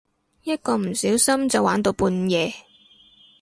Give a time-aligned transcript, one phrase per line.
[0.41, 2.51] 一個唔小心就玩到半夜